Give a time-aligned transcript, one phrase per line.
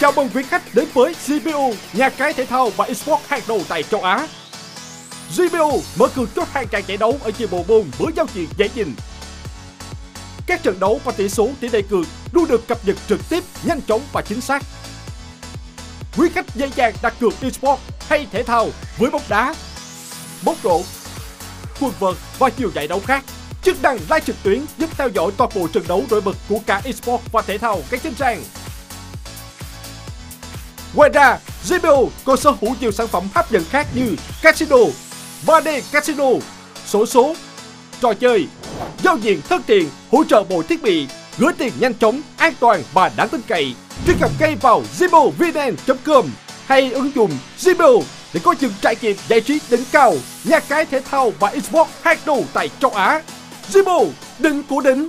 [0.00, 3.60] Chào mừng quý khách đến với GPU, nhà cái thể thao và esports hàng đầu
[3.68, 4.26] tại châu Á.
[5.36, 8.48] GPU mở cửa chốt hàng tràng giải đấu ở nhiều bộ môn với giao diện
[8.56, 8.94] dễ nhìn.
[10.46, 13.44] Các trận đấu và tỷ số tỷ lệ cược luôn được cập nhật trực tiếp,
[13.64, 14.62] nhanh chóng và chính xác.
[16.16, 19.54] Quý khách dễ dàng đặt cược esports hay thể thao với bóng đá,
[20.44, 20.82] bóng rổ,
[21.80, 23.24] quần vợt và nhiều giải đấu khác.
[23.62, 26.58] Chức năng live trực tuyến giúp theo dõi toàn bộ trận đấu nổi bật của
[26.66, 28.42] cả esports và thể thao các trên trang.
[30.94, 34.76] Ngoài ra, GPU còn sở hữu nhiều sản phẩm hấp dẫn khác như Casino,
[35.46, 36.28] 3D Casino,
[36.86, 37.34] sổ số,
[38.00, 38.46] trò chơi,
[39.02, 41.06] giao diện thân thiện, hỗ trợ bộ thiết bị,
[41.38, 43.74] gửi tiền nhanh chóng, an toàn và đáng tin cậy.
[44.06, 46.26] Truy cập ngay vào zibovn.com
[46.66, 48.02] hay ứng dụng Zibo
[48.34, 51.92] để có những trải nghiệm giải trí đỉnh cao, nhà cái thể thao và esports
[52.02, 53.22] hàng đầu tại châu Á.
[53.72, 54.06] Zibo,
[54.38, 55.08] đỉnh của đỉnh.